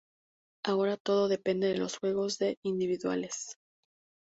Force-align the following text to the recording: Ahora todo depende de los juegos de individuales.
Ahora 0.65 0.97
todo 0.97 1.27
depende 1.27 1.67
de 1.67 1.77
los 1.77 1.99
juegos 1.99 2.39
de 2.39 2.57
individuales. 2.63 3.59